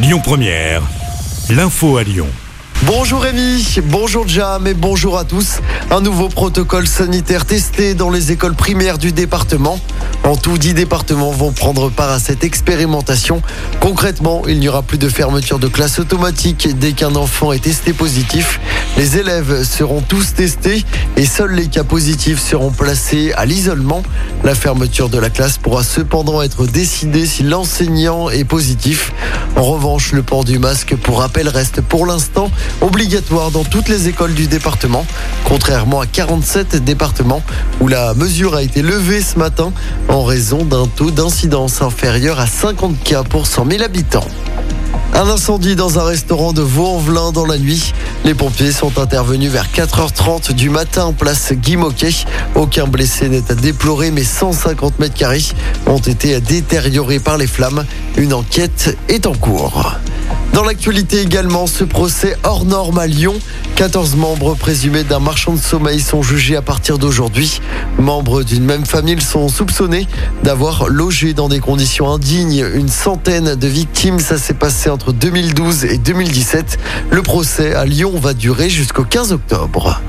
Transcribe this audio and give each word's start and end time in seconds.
Lyon 0.00 0.20
Première, 0.22 0.82
l'info 1.50 1.96
à 1.96 2.04
Lyon. 2.04 2.28
Bonjour 2.84 3.20
Rémi, 3.20 3.80
bonjour 3.86 4.28
Jam 4.28 4.64
et 4.68 4.74
bonjour 4.74 5.18
à 5.18 5.24
tous. 5.24 5.58
Un 5.90 6.00
nouveau 6.00 6.28
protocole 6.28 6.86
sanitaire 6.86 7.44
testé 7.44 7.94
dans 7.94 8.08
les 8.08 8.30
écoles 8.30 8.54
primaires 8.54 8.98
du 8.98 9.10
département. 9.10 9.80
En 10.22 10.36
tout, 10.36 10.56
10 10.56 10.74
départements 10.74 11.32
vont 11.32 11.50
prendre 11.50 11.90
part 11.90 12.10
à 12.10 12.20
cette 12.20 12.44
expérimentation. 12.44 13.42
Concrètement, 13.80 14.42
il 14.46 14.60
n'y 14.60 14.68
aura 14.68 14.82
plus 14.82 14.98
de 14.98 15.08
fermeture 15.08 15.58
de 15.58 15.66
classe 15.66 15.98
automatique 15.98 16.68
dès 16.78 16.92
qu'un 16.92 17.16
enfant 17.16 17.52
est 17.52 17.64
testé 17.64 17.92
positif. 17.92 18.60
Les 18.96 19.18
élèves 19.18 19.62
seront 19.62 20.00
tous 20.00 20.34
testés 20.34 20.84
et 21.16 21.24
seuls 21.24 21.52
les 21.52 21.68
cas 21.68 21.84
positifs 21.84 22.40
seront 22.40 22.70
placés 22.70 23.32
à 23.36 23.46
l'isolement. 23.46 24.02
La 24.42 24.54
fermeture 24.54 25.08
de 25.08 25.18
la 25.18 25.30
classe 25.30 25.58
pourra 25.58 25.84
cependant 25.84 26.42
être 26.42 26.66
décidée 26.66 27.26
si 27.26 27.44
l'enseignant 27.44 28.28
est 28.28 28.44
positif. 28.44 29.12
En 29.56 29.62
revanche, 29.62 30.12
le 30.12 30.22
port 30.22 30.44
du 30.44 30.58
masque 30.58 30.96
pour 30.96 31.20
rappel 31.20 31.48
reste 31.48 31.80
pour 31.80 32.06
l'instant 32.06 32.50
obligatoire 32.80 33.50
dans 33.50 33.64
toutes 33.64 33.88
les 33.88 34.08
écoles 34.08 34.34
du 34.34 34.46
département, 34.46 35.06
contrairement 35.44 36.00
à 36.00 36.06
47 36.06 36.82
départements 36.82 37.42
où 37.80 37.88
la 37.88 38.14
mesure 38.14 38.54
a 38.54 38.62
été 38.62 38.82
levée 38.82 39.20
ce 39.20 39.38
matin 39.38 39.72
en 40.08 40.24
raison 40.24 40.64
d'un 40.64 40.86
taux 40.86 41.10
d'incidence 41.10 41.82
inférieur 41.82 42.40
à 42.40 42.46
50 42.46 43.02
cas 43.04 43.22
pour 43.22 43.46
100 43.46 43.70
000 43.70 43.82
habitants. 43.82 44.26
Un 45.18 45.28
incendie 45.28 45.74
dans 45.74 45.98
un 45.98 46.04
restaurant 46.04 46.52
de 46.52 46.62
Vaux-en-Velin 46.62 47.32
dans 47.32 47.44
la 47.44 47.58
nuit. 47.58 47.92
Les 48.24 48.34
pompiers 48.34 48.70
sont 48.70 49.00
intervenus 49.00 49.50
vers 49.50 49.66
4h30 49.66 50.52
du 50.52 50.70
matin 50.70 51.12
place 51.12 51.52
Guy 51.52 51.76
Moquet. 51.76 52.14
Aucun 52.54 52.86
blessé 52.86 53.28
n'est 53.28 53.50
à 53.50 53.56
déplorer, 53.56 54.12
mais 54.12 54.22
150 54.22 55.00
mètres 55.00 55.16
carrés 55.16 55.42
ont 55.88 55.98
été 55.98 56.40
détériorés 56.40 57.18
par 57.18 57.36
les 57.36 57.48
flammes. 57.48 57.84
Une 58.16 58.32
enquête 58.32 58.96
est 59.08 59.26
en 59.26 59.34
cours. 59.34 59.98
Dans 60.58 60.64
l'actualité 60.64 61.20
également, 61.20 61.68
ce 61.68 61.84
procès 61.84 62.36
hors 62.42 62.64
norme 62.64 62.98
à 62.98 63.06
Lyon. 63.06 63.36
14 63.76 64.16
membres 64.16 64.56
présumés 64.56 65.04
d'un 65.04 65.20
marchand 65.20 65.52
de 65.52 65.60
sommeil 65.60 66.00
sont 66.00 66.20
jugés 66.20 66.56
à 66.56 66.62
partir 66.62 66.98
d'aujourd'hui. 66.98 67.60
Membres 68.00 68.42
d'une 68.42 68.64
même 68.64 68.84
famille 68.84 69.20
sont 69.20 69.48
soupçonnés 69.48 70.08
d'avoir 70.42 70.88
logé 70.88 71.32
dans 71.32 71.48
des 71.48 71.60
conditions 71.60 72.12
indignes 72.12 72.66
une 72.74 72.88
centaine 72.88 73.54
de 73.54 73.68
victimes. 73.68 74.18
Ça 74.18 74.36
s'est 74.36 74.52
passé 74.52 74.90
entre 74.90 75.12
2012 75.12 75.84
et 75.84 75.96
2017. 75.96 76.76
Le 77.12 77.22
procès 77.22 77.74
à 77.74 77.84
Lyon 77.84 78.18
va 78.18 78.34
durer 78.34 78.68
jusqu'au 78.68 79.04
15 79.04 79.30
octobre. 79.30 80.00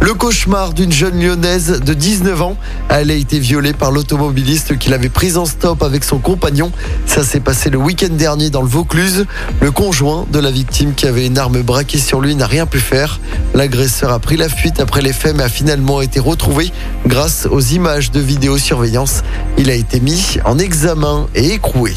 Le 0.00 0.14
cauchemar 0.14 0.72
d'une 0.72 0.92
jeune 0.92 1.20
lyonnaise 1.20 1.80
de 1.80 1.94
19 1.94 2.42
ans. 2.42 2.56
Elle 2.88 3.10
a 3.10 3.14
été 3.14 3.38
violée 3.38 3.72
par 3.72 3.90
l'automobiliste 3.90 4.78
qui 4.78 4.90
l'avait 4.90 5.08
prise 5.08 5.36
en 5.36 5.46
stop 5.46 5.82
avec 5.82 6.04
son 6.04 6.18
compagnon. 6.18 6.72
Ça 7.06 7.24
s'est 7.24 7.40
passé 7.40 7.70
le 7.70 7.78
week-end 7.78 8.08
dernier 8.10 8.50
dans 8.50 8.62
le 8.62 8.68
Vaucluse. 8.68 9.26
Le 9.60 9.70
conjoint 9.70 10.26
de 10.30 10.38
la 10.38 10.50
victime 10.50 10.94
qui 10.94 11.06
avait 11.06 11.26
une 11.26 11.38
arme 11.38 11.62
braquée 11.62 11.98
sur 11.98 12.20
lui 12.20 12.34
n'a 12.34 12.46
rien 12.46 12.66
pu 12.66 12.78
faire. 12.78 13.20
L'agresseur 13.54 14.10
a 14.10 14.18
pris 14.18 14.36
la 14.36 14.48
fuite 14.48 14.80
après 14.80 15.02
les 15.02 15.12
faits 15.12 15.36
mais 15.36 15.44
a 15.44 15.48
finalement 15.48 16.00
été 16.00 16.20
retrouvé 16.20 16.72
grâce 17.06 17.46
aux 17.50 17.60
images 17.60 18.10
de 18.10 18.20
vidéosurveillance. 18.20 19.22
Il 19.58 19.70
a 19.70 19.74
été 19.74 20.00
mis 20.00 20.38
en 20.44 20.58
examen 20.58 21.28
et 21.34 21.52
écroué. 21.52 21.94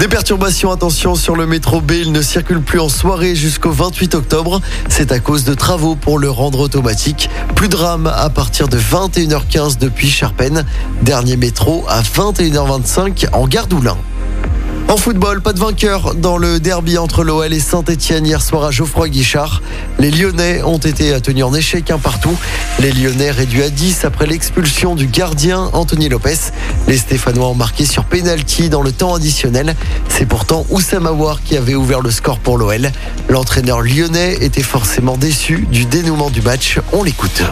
Des 0.00 0.08
perturbations, 0.08 0.72
attention 0.72 1.14
sur 1.14 1.36
le 1.36 1.46
métro 1.46 1.82
B, 1.82 1.92
il 1.92 2.10
ne 2.10 2.22
circule 2.22 2.62
plus 2.62 2.80
en 2.80 2.88
soirée 2.88 3.34
jusqu'au 3.34 3.70
28 3.70 4.14
octobre. 4.14 4.62
C'est 4.88 5.12
à 5.12 5.18
cause 5.20 5.44
de 5.44 5.52
travaux 5.52 5.94
pour 5.94 6.18
le 6.18 6.30
rendre 6.30 6.60
automatique. 6.60 7.28
Plus 7.54 7.68
de 7.68 7.72
drame 7.72 8.06
à 8.06 8.30
partir 8.30 8.66
de 8.68 8.78
21h15 8.78 9.76
depuis 9.76 10.08
Charpennes. 10.08 10.64
Dernier 11.02 11.36
métro 11.36 11.84
à 11.86 12.00
21h25 12.00 13.26
en 13.34 13.46
gare 13.46 13.66
d'Oulin. 13.66 13.98
En 14.90 14.96
football, 14.96 15.40
pas 15.40 15.52
de 15.52 15.60
vainqueur 15.60 16.16
dans 16.16 16.36
le 16.36 16.58
derby 16.58 16.98
entre 16.98 17.22
l'OL 17.22 17.52
et 17.52 17.60
Saint-Etienne 17.60 18.26
hier 18.26 18.42
soir 18.42 18.64
à 18.64 18.72
Geoffroy 18.72 19.08
Guichard. 19.08 19.62
Les 20.00 20.10
Lyonnais 20.10 20.64
ont 20.64 20.78
été 20.78 21.20
tenus 21.20 21.44
en 21.44 21.54
échec 21.54 21.92
un 21.92 21.98
partout. 21.98 22.36
Les 22.80 22.90
Lyonnais 22.90 23.30
réduits 23.30 23.62
à 23.62 23.70
10 23.70 24.04
après 24.04 24.26
l'expulsion 24.26 24.96
du 24.96 25.06
gardien 25.06 25.70
Anthony 25.74 26.08
Lopez. 26.08 26.50
Les 26.88 26.96
Stéphanois 26.96 27.50
ont 27.50 27.54
marqué 27.54 27.84
sur 27.84 28.04
pénalty 28.04 28.68
dans 28.68 28.82
le 28.82 28.90
temps 28.90 29.14
additionnel. 29.14 29.76
C'est 30.08 30.26
pourtant 30.26 30.66
Oussam 30.70 31.06
Aouar 31.06 31.40
qui 31.44 31.56
avait 31.56 31.76
ouvert 31.76 32.00
le 32.00 32.10
score 32.10 32.40
pour 32.40 32.58
l'OL. 32.58 32.90
L'entraîneur 33.28 33.82
lyonnais 33.82 34.38
était 34.40 34.64
forcément 34.64 35.16
déçu 35.16 35.68
du 35.70 35.84
dénouement 35.84 36.30
du 36.30 36.42
match. 36.42 36.80
On 36.92 37.04
l'écoute. 37.04 37.44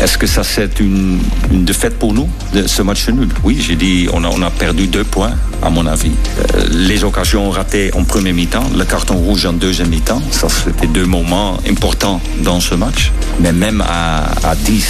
Est-ce 0.00 0.18
que 0.18 0.26
ça 0.26 0.42
c'est 0.44 0.80
une, 0.80 1.20
défaite 1.50 1.98
pour 1.98 2.12
nous, 2.12 2.28
ce 2.66 2.82
match 2.82 3.08
nul? 3.08 3.28
Oui, 3.42 3.58
j'ai 3.60 3.76
dit 3.76 4.08
on 4.12 4.24
a, 4.24 4.28
on 4.28 4.42
a 4.42 4.50
perdu 4.50 4.86
deux 4.86 5.04
points, 5.04 5.32
à 5.62 5.70
mon 5.70 5.86
avis. 5.86 6.12
Euh, 6.38 6.66
les 6.70 7.04
occasions 7.04 7.50
ratées 7.50 7.92
en 7.94 8.04
premier 8.04 8.32
mi-temps, 8.32 8.70
le 8.76 8.84
carton 8.84 9.14
rouge 9.14 9.46
en 9.46 9.52
deuxième 9.52 9.88
mi-temps, 9.88 10.22
ça 10.30 10.48
c'était 10.48 10.86
deux 10.86 11.06
moments 11.06 11.58
importants 11.68 12.20
dans 12.42 12.60
ce 12.60 12.74
match. 12.74 13.12
Mais 13.40 13.52
même 13.52 13.82
à, 13.86 14.24
à 14.42 14.54
10, 14.54 14.86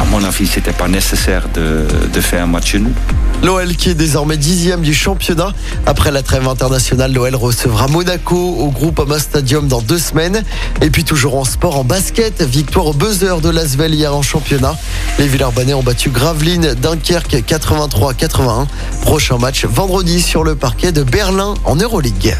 à 0.00 0.04
mon 0.04 0.24
avis, 0.24 0.46
c'était 0.46 0.72
pas 0.72 0.88
nécessaire 0.88 1.48
de, 1.52 1.86
de 2.12 2.20
faire 2.20 2.42
un 2.42 2.46
match 2.46 2.74
nul. 2.74 2.94
L'OL 3.42 3.76
qui 3.76 3.90
est 3.90 3.94
désormais 3.94 4.36
dixième 4.36 4.80
du 4.80 4.94
championnat. 4.94 5.52
Après 5.86 6.10
la 6.10 6.22
trêve 6.22 6.48
internationale, 6.48 7.12
l'OL 7.12 7.34
recevra 7.34 7.86
Monaco 7.86 8.36
au 8.36 8.70
groupe 8.70 8.98
Ama 9.00 9.18
Stadium 9.18 9.68
dans 9.68 9.82
deux 9.82 9.98
semaines. 9.98 10.42
Et 10.80 10.90
puis 10.90 11.04
toujours 11.04 11.36
en 11.36 11.44
sport, 11.44 11.78
en 11.78 11.84
basket, 11.84 12.42
victoire 12.42 12.86
au 12.86 12.92
buzzer 12.92 13.40
de 13.40 13.50
l'Asvel 13.50 13.94
hier 13.94 14.14
en 14.14 14.22
championnat. 14.22 14.76
Les 15.18 15.26
Villeurbanais 15.26 15.74
ont 15.74 15.82
battu 15.82 16.10
Gravelines, 16.10 16.74
Dunkerque 16.74 17.44
83-81. 17.46 18.66
Prochain 19.02 19.38
match 19.38 19.64
vendredi 19.66 20.20
sur 20.22 20.44
le 20.44 20.54
parquet 20.54 20.92
de 20.92 21.02
Berlin 21.02 21.54
en 21.64 21.76
Euroleague. 21.76 22.36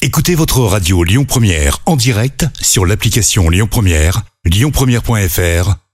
Écoutez 0.00 0.34
votre 0.34 0.60
radio 0.60 1.02
Lyon 1.02 1.24
Première 1.24 1.78
en 1.84 1.96
direct 1.96 2.46
sur 2.60 2.86
l'application 2.86 3.50
Lyon 3.50 3.68
Première, 3.70 4.22
lyonpremière.fr 4.44 5.87